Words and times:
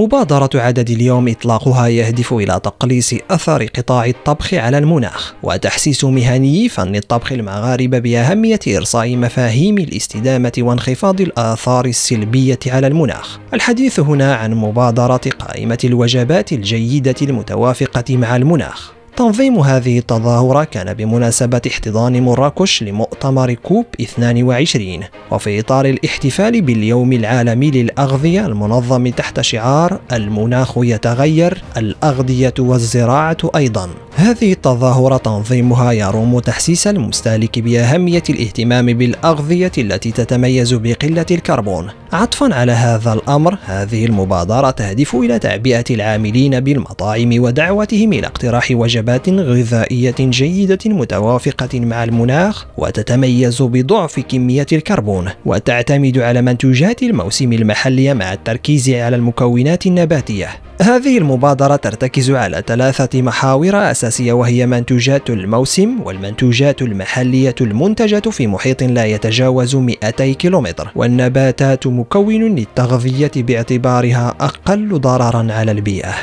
مبادرة 0.00 0.50
عدد 0.54 0.90
اليوم 0.90 1.28
إطلاقها 1.28 1.86
يهدف 1.88 2.32
إلى 2.32 2.60
تقليص 2.64 3.14
أثر 3.30 3.64
قطاع 3.64 4.06
الطبخ 4.06 4.54
على 4.54 4.78
المناخ 4.78 5.34
وتحسيس 5.42 6.04
مهنيي 6.04 6.68
فن 6.68 6.96
الطبخ 6.96 7.32
المغاربة 7.32 7.98
بأهمية 7.98 8.60
إرساء 8.68 9.16
مفاهيم 9.16 9.78
الاستدامة 9.78 10.52
وانخفاض 10.58 11.20
الآثار 11.20 11.84
السلبية 11.84 12.58
على 12.66 12.86
المناخ. 12.86 13.38
الحديث 13.54 14.00
هنا 14.00 14.34
عن 14.34 14.54
مبادرة 14.54 15.20
قائمة 15.38 15.78
الوجبات 15.84 16.52
الجيدة 16.52 17.14
المتوافقة 17.22 18.16
مع 18.16 18.36
المناخ. 18.36 18.99
تنظيم 19.16 19.58
هذه 19.58 19.98
التظاهرة 19.98 20.64
كان 20.64 20.94
بمناسبة 20.94 21.60
احتضان 21.66 22.22
مراكش 22.22 22.82
لمؤتمر 22.82 23.54
كوب 23.54 23.86
22 24.00 25.00
وفي 25.30 25.60
إطار 25.60 25.84
الاحتفال 25.84 26.62
باليوم 26.62 27.12
العالمي 27.12 27.70
للأغذية 27.70 28.46
المنظم 28.46 29.08
تحت 29.08 29.40
شعار 29.40 30.00
المناخ 30.12 30.72
يتغير 30.76 31.62
الأغذية 31.76 32.54
والزراعة 32.58 33.36
أيضا 33.56 33.90
هذه 34.20 34.52
التظاهرة 34.52 35.16
تنظيمها 35.16 35.92
يروم 35.92 36.38
تحسيس 36.38 36.86
المستهلك 36.86 37.58
بأهمية 37.58 38.22
الاهتمام 38.30 38.86
بالأغذية 38.86 39.72
التي 39.78 40.10
تتميز 40.10 40.74
بقلة 40.74 41.26
الكربون. 41.30 41.90
عطفا 42.12 42.54
على 42.54 42.72
هذا 42.72 43.12
الأمر 43.12 43.58
هذه 43.64 44.06
المبادرة 44.06 44.70
تهدف 44.70 45.14
إلى 45.14 45.38
تعبئة 45.38 45.84
العاملين 45.90 46.60
بالمطاعم 46.60 47.30
ودعوتهم 47.42 48.12
إلى 48.12 48.26
اقتراح 48.26 48.68
وجبات 48.70 49.28
غذائية 49.28 50.14
جيدة 50.20 50.78
متوافقة 50.86 51.80
مع 51.80 52.04
المناخ 52.04 52.66
وتتميز 52.78 53.62
بضعف 53.62 54.20
كمية 54.20 54.66
الكربون. 54.72 55.28
وتعتمد 55.46 56.18
على 56.18 56.42
منتوجات 56.42 57.02
الموسم 57.02 57.52
المحلية 57.52 58.12
مع 58.12 58.32
التركيز 58.32 58.90
على 58.90 59.16
المكونات 59.16 59.86
النباتية. 59.86 60.69
هذه 60.80 61.18
المبادرة 61.18 61.76
ترتكز 61.76 62.30
على 62.30 62.62
ثلاثة 62.66 63.22
محاور 63.22 63.90
أساسية 63.90 64.32
وهي 64.32 64.66
منتوجات 64.66 65.30
الموسم 65.30 66.00
والمنتوجات 66.04 66.82
المحلية 66.82 67.54
المنتجة 67.60 68.30
في 68.30 68.46
محيط 68.46 68.82
لا 68.82 69.04
يتجاوز 69.04 69.76
200 69.76 70.32
كيلومتر 70.32 70.90
والنباتات 70.96 71.86
مكون 71.86 72.54
للتغذية 72.54 73.30
باعتبارها 73.36 74.34
أقل 74.40 75.00
ضررا 75.00 75.52
على 75.52 75.72
البيئة. 75.72 76.14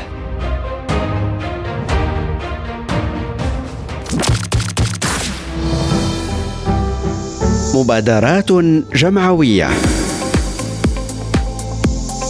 مبادرات 7.76 8.52
جمعوية. 8.96 9.70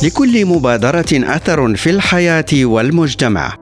لكل 0.04 0.46
مبادرة 0.46 1.06
أثر 1.14 1.76
في 1.76 1.90
الحياة 1.90 2.46
والمجتمع. 2.54 3.56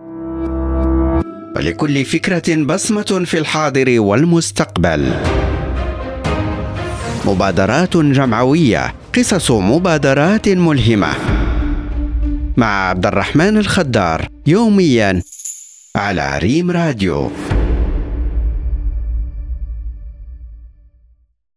ولكل 1.55 2.05
فكرة 2.05 2.63
بصمة 2.63 3.23
في 3.25 3.37
الحاضر 3.37 3.99
والمستقبل. 3.99 5.13
مبادرات 7.25 7.97
جمعوية 7.97 8.95
قصص 9.15 9.51
مبادرات 9.51 10.49
ملهمة. 10.49 11.13
مع 12.57 12.89
عبد 12.89 13.05
الرحمن 13.05 13.57
الخدار 13.57 14.27
يوميا 14.47 15.21
على 15.95 16.39
ريم 16.39 16.71
راديو. 16.71 17.31